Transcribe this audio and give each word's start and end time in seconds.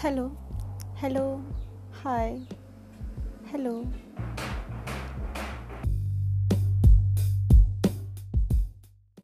Hello, 0.00 0.30
hello, 1.00 1.42
hi, 2.04 2.38
hello. 3.50 3.84